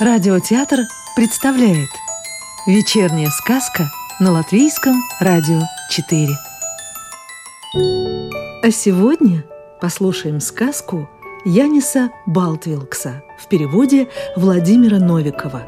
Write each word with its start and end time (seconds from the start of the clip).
Радиотеатр 0.00 0.82
представляет 1.16 1.88
Вечерняя 2.68 3.30
сказка 3.30 3.90
на 4.20 4.30
Латвийском 4.30 4.94
радио 5.18 5.60
4 5.90 6.28
А 8.62 8.70
сегодня 8.70 9.44
послушаем 9.80 10.40
сказку 10.40 11.10
Яниса 11.44 12.10
Балтвилкса 12.26 13.24
в 13.40 13.48
переводе 13.48 14.08
Владимира 14.36 15.00
Новикова 15.00 15.64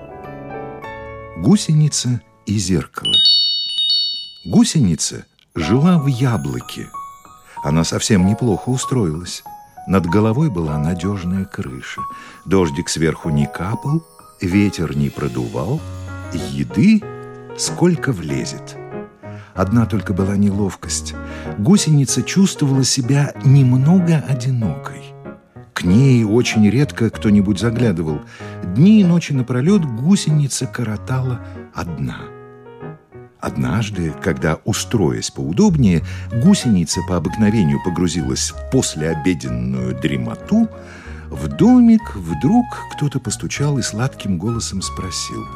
Гусеница 1.39 2.21
и 2.46 2.57
зеркало 2.57 3.17
Гусеница 4.44 5.26
жила 5.57 5.99
в 5.99 6.07
яблоке. 6.07 6.86
Она 7.64 7.82
совсем 7.82 8.25
неплохо 8.26 8.68
устроилась. 8.68 9.43
Над 9.89 10.07
головой 10.07 10.50
была 10.50 10.79
надежная 10.79 11.46
крыша. 11.46 12.00
Дождик 12.46 12.89
сверху 12.89 13.31
не 13.31 13.46
капал, 13.46 14.04
ветер 14.40 14.96
не 14.96 15.11
продувал, 15.11 15.80
еды 16.32 17.03
сколько 17.57 18.12
влезет. 18.12 18.76
Одна 19.54 19.86
только 19.86 20.14
была 20.14 20.36
неловкость. 20.36 21.14
Гусеница 21.58 22.22
чувствовала 22.22 22.85
себя 22.85 23.35
немного 23.44 24.25
одинокой. 24.29 25.03
К 25.75 25.82
ней 25.82 26.25
очень 26.25 26.68
редко 26.68 27.11
кто-нибудь 27.11 27.58
заглядывал. 27.58 28.21
Дни 28.75 29.00
и 29.00 29.04
ночи 29.04 29.32
напролет 29.32 29.85
гусеница 29.85 30.66
коротала 30.66 31.41
одна– 31.75 32.19
Однажды, 33.41 34.12
когда, 34.22 34.58
устроясь 34.64 35.30
поудобнее, 35.30 36.02
гусеница 36.42 37.00
по 37.08 37.16
обыкновению 37.16 37.78
погрузилась 37.83 38.50
в 38.50 38.70
послеобеденную 38.70 39.98
дремоту, 39.98 40.69
в 41.30 41.47
домик 41.48 42.16
вдруг 42.16 42.66
кто-то 42.92 43.20
постучал 43.20 43.78
и 43.78 43.82
сладким 43.82 44.36
голосом 44.36 44.82
спросил, 44.82 45.46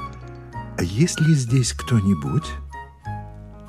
«А 0.79 0.83
есть 0.83 1.21
ли 1.21 1.35
здесь 1.35 1.73
кто-нибудь?» 1.73 2.49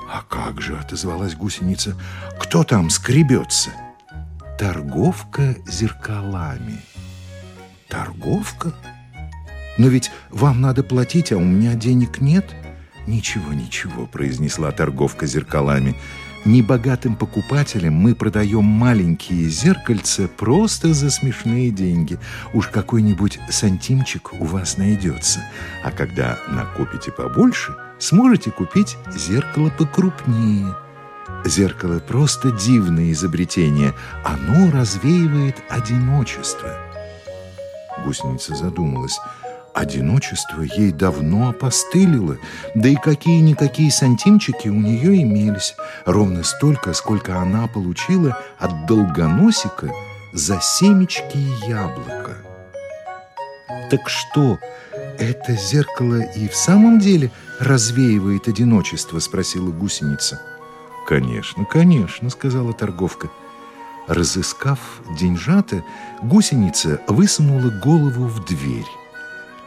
«А 0.07 0.21
как 0.29 0.61
же?»— 0.61 0.77
отозвалась 0.79 1.35
гусеница. 1.35 1.95
«Кто 2.39 2.63
там 2.63 2.89
скребется?» 2.91 3.71
«Торговка 4.59 5.55
зеркалами». 5.67 6.79
«Торговка? 7.89 8.73
Но 9.77 9.87
ведь 9.87 10.11
вам 10.29 10.61
надо 10.61 10.83
платить, 10.83 11.31
а 11.31 11.37
у 11.37 11.43
меня 11.43 11.73
денег 11.73 12.21
нет». 12.21 12.45
«Ничего, 13.07 13.53
ничего»,— 13.53 14.05
произнесла 14.11 14.71
торговка 14.71 15.25
зеркалами. 15.25 15.95
«Небогатым 16.45 17.15
покупателям 17.15 17.95
мы 17.95 18.13
продаем 18.13 18.63
маленькие 18.63 19.49
зеркальца 19.49 20.27
просто 20.27 20.93
за 20.93 21.09
смешные 21.09 21.71
деньги. 21.71 22.19
Уж 22.53 22.67
какой-нибудь 22.67 23.39
сантимчик 23.49 24.31
у 24.33 24.45
вас 24.45 24.77
найдется. 24.77 25.39
А 25.83 25.89
когда 25.89 26.37
накопите 26.47 27.11
побольше, 27.11 27.75
сможете 27.97 28.51
купить 28.51 28.95
зеркало 29.11 29.71
покрупнее». 29.75 30.75
Зеркало– 31.45 31.99
просто 32.07 32.51
дивное 32.51 33.11
изобретение. 33.11 33.93
Оно 34.23 34.71
развеивает 34.71 35.55
одиночество. 35.69 36.79
Гусеница 38.03 38.55
задумалась– 38.55 39.19
Одиночество 39.75 40.61
ей 40.61 40.93
давно 40.93 41.49
опостылило, 41.49 42.37
да 42.75 42.87
и 42.87 42.95
какие-никакие 42.95 43.91
сантимчики 43.91 44.69
у 44.69 44.73
нее 44.73 45.21
имелись, 45.21 45.75
ровно 46.05 46.43
столько, 46.43 46.93
сколько 46.93 47.39
она 47.41 47.67
получила 47.67 48.39
от 48.57 48.85
долгоносика 48.85 49.91
за 50.31 50.61
семечки 50.61 51.37
яблока. 51.67 52.37
Так 53.91 54.07
что, 54.07 54.59
это 55.19 55.57
зеркало 55.57 56.21
и 56.21 56.47
в 56.47 56.55
самом 56.55 56.99
деле 56.99 57.29
развеивает 57.59 58.47
одиночество, 58.47 59.19
спросила 59.19 59.71
гусеница. 59.71 60.41
Конечно, 61.05 61.65
конечно, 61.65 62.29
сказала 62.29 62.71
торговка. 62.71 63.29
Разыскав 64.07 64.79
деньжата, 65.19 65.83
гусеница 66.21 67.01
высунула 67.09 67.69
голову 67.83 68.27
в 68.27 68.45
дверь. 68.45 68.85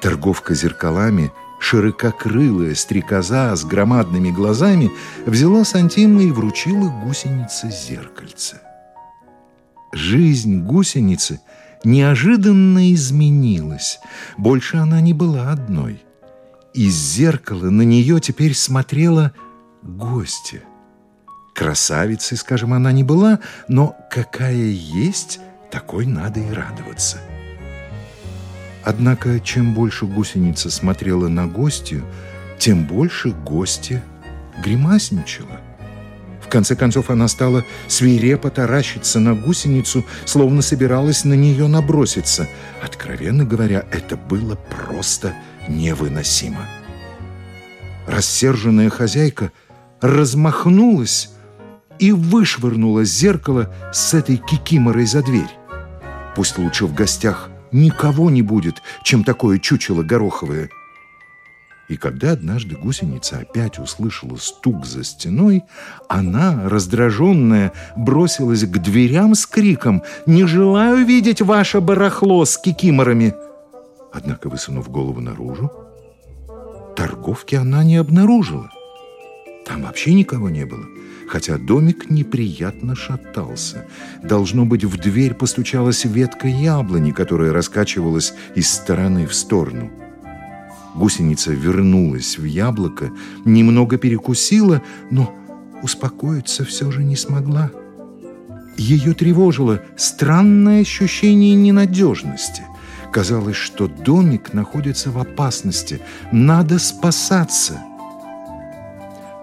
Торговка 0.00 0.54
зеркалами, 0.54 1.32
ширококрылая 1.60 2.75
стрекоза 2.75 3.56
с 3.56 3.64
громадными 3.64 4.31
глазами, 4.31 4.92
взяла 5.26 5.64
сантимы 5.64 6.25
и 6.25 6.31
вручила 6.31 6.88
гусенице 7.04 7.70
зеркальце. 7.70 8.60
Жизнь 9.92 10.62
гусеницы 10.62 11.41
неожиданно 11.84 12.92
изменилась. 12.92 13.98
Больше 14.36 14.76
она 14.76 15.00
не 15.00 15.14
была 15.14 15.50
одной. 15.50 16.03
Из 16.75 16.94
зеркала 16.94 17.70
на 17.70 17.82
нее 17.82 18.20
теперь 18.20 18.54
смотрела 18.54 19.32
гостья. 19.82 20.62
Красавицей, 21.54 22.36
скажем, 22.36 22.72
она 22.72 22.92
не 22.92 23.03
была, 23.03 23.41
но 23.66 23.97
какая 24.12 24.54
есть, 24.54 25.41
такой 25.72 26.06
надо 26.06 26.38
и 26.38 26.53
радоваться. 26.53 27.19
Однако, 28.88 29.38
чем 29.38 29.75
больше 29.75 30.06
гусеница 30.06 30.71
смотрела 30.71 31.28
на 31.28 31.47
гостью, 31.47 32.06
тем 32.59 32.87
больше 32.87 33.32
гостья 33.32 34.03
гримасничала. 34.65 35.60
В 36.43 36.49
конце 36.49 36.75
концов, 36.75 37.10
она 37.10 37.28
стала 37.28 37.66
свирепо 37.87 38.48
таращиться 38.48 39.21
на 39.21 39.34
гусеницу, 39.34 40.06
словно 40.25 40.62
собиралась 40.62 41.27
на 41.27 41.34
нее 41.34 41.69
наброситься. 41.69 42.48
Откровенно 42.82 43.44
говоря, 43.44 43.84
это 43.93 44.16
было 44.16 44.54
просто 44.54 45.34
невыносимо. 45.69 46.66
Рассерженная 48.06 48.88
хозяйка 48.88 49.53
размахнулась 50.00 51.28
и 51.98 52.10
вышвырнула 52.10 53.04
зеркало 53.04 53.71
с 53.93 54.15
этой 54.15 54.38
кикиморой 54.38 55.04
за 55.04 55.22
дверь. 55.22 55.50
Пусть 56.34 56.56
лучше 56.56 56.87
в 56.87 56.94
гостях 56.94 57.50
никого 57.72 58.30
не 58.30 58.42
будет, 58.42 58.82
чем 59.02 59.24
такое 59.24 59.58
чучело 59.58 60.02
гороховое. 60.02 60.70
И 61.88 61.96
когда 61.96 62.32
однажды 62.32 62.76
гусеница 62.76 63.38
опять 63.38 63.78
услышала 63.78 64.36
стук 64.36 64.84
за 64.84 65.04
стеной, 65.04 65.62
она, 66.08 66.68
раздраженная, 66.68 67.72
бросилась 67.96 68.64
к 68.64 68.78
дверям 68.78 69.34
с 69.34 69.46
криком 69.46 70.02
«Не 70.26 70.44
желаю 70.46 71.06
видеть 71.06 71.40
ваше 71.40 71.80
барахло 71.80 72.44
с 72.44 72.58
кикиморами!» 72.58 73.34
Однако, 74.12 74.50
высунув 74.50 74.90
голову 74.90 75.20
наружу, 75.20 75.72
торговки 76.94 77.54
она 77.54 77.82
не 77.84 77.96
обнаружила. 77.96 78.70
Там 79.66 79.82
вообще 79.82 80.12
никого 80.12 80.50
не 80.50 80.66
было 80.66 80.84
хотя 81.28 81.59
домик 81.59 82.11
неприятно 82.11 82.97
шатался. 82.97 83.87
Должно 84.22 84.65
быть, 84.65 84.84
в 84.84 84.97
дверь 84.97 85.34
постучалась 85.34 86.05
ветка 86.05 86.49
яблони, 86.49 87.12
которая 87.12 87.53
раскачивалась 87.53 88.34
из 88.55 88.71
стороны 88.71 89.27
в 89.27 89.34
сторону. 89.34 89.91
Гусеница 90.94 91.53
вернулась 91.53 92.39
в 92.39 92.44
яблоко, 92.44 93.12
немного 93.44 93.99
перекусила, 93.99 94.83
но 95.11 95.34
успокоиться 95.83 96.65
все 96.65 96.91
же 96.91 97.05
не 97.05 97.15
смогла. 97.15 97.71
Ее 98.77 99.12
тревожило 99.12 99.83
странное 99.97 100.83
ощущение 100.83 101.55
ненадежности. 101.55 102.62
Казалось, 103.12 103.56
что 103.56 103.89
домик 103.89 104.53
находится 104.53 105.10
в 105.10 105.19
опасности. 105.19 106.00
Надо 106.31 106.78
спасаться. 106.78 107.81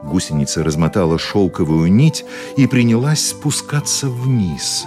Гусеница 0.05 0.63
размотала 0.63 1.17
шелковую 1.17 1.91
нить 1.91 2.25
и 2.57 2.67
принялась 2.67 3.29
спускаться 3.29 4.07
вниз. 4.07 4.85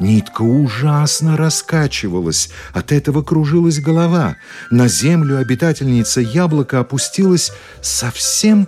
Нитка 0.00 0.42
ужасно 0.42 1.36
раскачивалась, 1.36 2.50
от 2.72 2.90
этого 2.90 3.22
кружилась 3.22 3.80
голова. 3.80 4.36
На 4.70 4.88
землю 4.88 5.38
обитательница 5.38 6.20
яблока 6.20 6.80
опустилась 6.80 7.52
совсем 7.80 8.66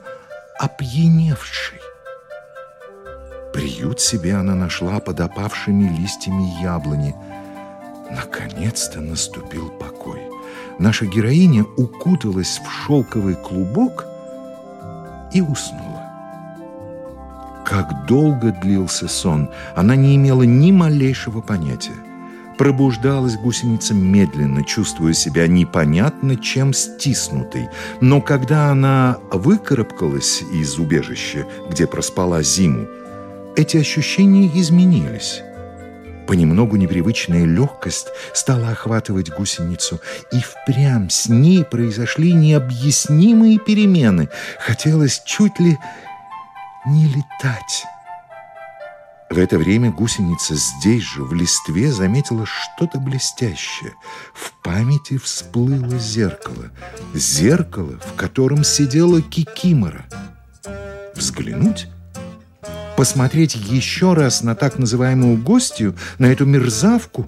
опьяневшей. 0.58 1.80
Приют 3.52 4.00
себе 4.00 4.36
она 4.36 4.54
нашла 4.54 5.00
под 5.00 5.20
опавшими 5.20 5.88
листьями 5.98 6.62
яблони. 6.62 7.14
Наконец-то 8.10 9.00
наступил 9.00 9.70
покой. 9.70 10.20
Наша 10.78 11.06
героиня 11.06 11.64
укуталась 11.76 12.60
в 12.64 12.86
шелковый 12.86 13.34
клубок– 13.34 14.06
и 15.32 15.40
уснула. 15.40 16.02
Как 17.64 18.06
долго 18.06 18.52
длился 18.52 19.08
сон, 19.08 19.48
она 19.74 19.96
не 19.96 20.16
имела 20.16 20.42
ни 20.42 20.72
малейшего 20.72 21.40
понятия. 21.40 21.94
Пробуждалась 22.58 23.36
гусеница 23.36 23.94
медленно, 23.94 24.62
чувствуя 24.62 25.14
себя 25.14 25.46
непонятно 25.46 26.36
чем 26.36 26.74
стиснутой. 26.74 27.68
Но 28.00 28.20
когда 28.20 28.70
она 28.70 29.18
выкарабкалась 29.30 30.42
из 30.52 30.78
убежища, 30.78 31.46
где 31.70 31.86
проспала 31.86 32.42
зиму, 32.42 32.86
эти 33.56 33.78
ощущения 33.78 34.50
изменились. 34.54 35.42
Понемногу 36.26 36.76
непривычная 36.76 37.44
легкость 37.44 38.08
стала 38.32 38.70
охватывать 38.70 39.30
гусеницу, 39.30 40.00
и 40.32 40.40
впрямь 40.40 41.08
с 41.10 41.28
ней 41.28 41.64
произошли 41.64 42.32
необъяснимые 42.32 43.58
перемены. 43.58 44.28
Хотелось 44.58 45.22
чуть 45.24 45.58
ли 45.58 45.78
не 46.86 47.06
летать. 47.06 47.84
В 49.30 49.38
это 49.38 49.56
время 49.56 49.90
гусеница 49.90 50.54
здесь 50.54 51.04
же, 51.04 51.24
в 51.24 51.32
листве, 51.32 51.90
заметила 51.90 52.44
что-то 52.44 52.98
блестящее. 52.98 53.94
В 54.34 54.52
памяти 54.62 55.16
всплыло 55.16 55.98
зеркало. 55.98 56.70
Зеркало, 57.14 57.98
в 57.98 58.14
котором 58.14 58.62
сидела 58.62 59.22
кикимора. 59.22 60.04
Взглянуть? 61.14 61.88
Посмотреть 62.96 63.54
еще 63.54 64.14
раз 64.14 64.42
на 64.42 64.54
так 64.54 64.78
называемую 64.78 65.42
гостью, 65.42 65.96
на 66.18 66.26
эту 66.26 66.46
мерзавку? 66.46 67.26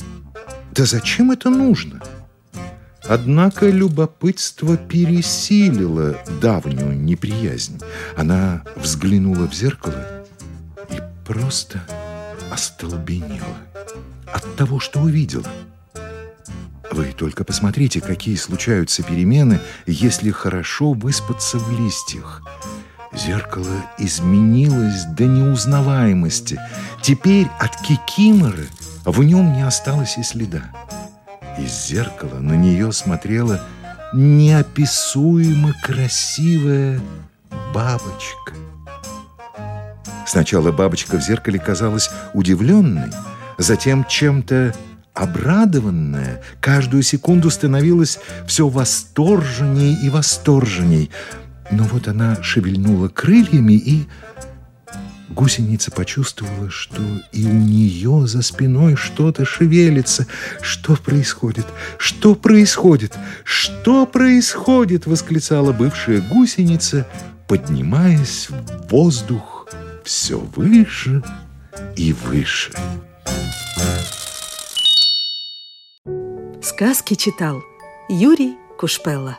Да 0.72 0.84
зачем 0.84 1.30
это 1.30 1.50
нужно? 1.50 2.00
Однако 3.06 3.68
любопытство 3.68 4.76
пересилило 4.76 6.16
давнюю 6.40 6.98
неприязнь. 6.98 7.80
Она 8.16 8.62
взглянула 8.76 9.46
в 9.48 9.54
зеркало 9.54 10.24
и 10.90 11.00
просто 11.26 11.82
остолбенела 12.50 13.58
от 14.26 14.56
того, 14.56 14.80
что 14.80 15.00
увидела. 15.00 15.48
Вы 16.90 17.12
только 17.12 17.44
посмотрите, 17.44 18.00
какие 18.00 18.36
случаются 18.36 19.02
перемены, 19.02 19.60
если 19.86 20.30
хорошо 20.30 20.92
выспаться 20.92 21.58
в 21.58 21.78
листьях. 21.78 22.42
Зеркало 23.16 23.84
изменилось 23.98 25.04
до 25.04 25.26
неузнаваемости. 25.26 26.60
Теперь 27.00 27.48
от 27.60 27.76
кикиморы 27.76 28.68
в 29.04 29.22
нем 29.22 29.52
не 29.52 29.62
осталось 29.62 30.18
и 30.18 30.22
следа. 30.22 30.62
Из 31.58 31.86
зеркала 31.86 32.40
на 32.40 32.54
нее 32.54 32.92
смотрела 32.92 33.60
неописуемо 34.12 35.74
красивая 35.82 37.00
бабочка. 37.72 38.54
Сначала 40.26 40.72
бабочка 40.72 41.16
в 41.16 41.22
зеркале 41.22 41.60
казалась 41.60 42.10
удивленной, 42.32 43.12
затем 43.58 44.04
чем-то 44.04 44.74
обрадованная, 45.12 46.42
каждую 46.60 47.04
секунду 47.04 47.50
становилась 47.50 48.18
все 48.46 48.68
восторженней 48.68 49.94
и 49.94 50.10
восторженней. 50.10 51.10
Но 51.70 51.84
вот 51.84 52.08
она 52.08 52.42
шевельнула 52.42 53.08
крыльями 53.08 53.74
и... 53.74 54.06
Гусеница 55.30 55.90
почувствовала, 55.90 56.70
что 56.70 57.02
и 57.32 57.44
у 57.44 57.52
нее 57.52 58.26
за 58.26 58.42
спиной 58.42 58.94
что-то 58.94 59.44
шевелится. 59.44 60.26
Что 60.60 60.96
происходит? 60.96 61.66
Что 61.98 62.34
происходит? 62.36 63.16
Что 63.42 64.06
происходит? 64.06 65.06
Восклицала 65.06 65.72
бывшая 65.72 66.20
гусеница, 66.20 67.08
поднимаясь 67.48 68.48
в 68.48 68.90
воздух 68.90 69.66
все 70.04 70.38
выше 70.38 71.22
и 71.96 72.12
выше. 72.12 72.72
Сказки 76.62 77.14
читал 77.14 77.62
Юрий 78.08 78.54
Кушпелла. 78.78 79.38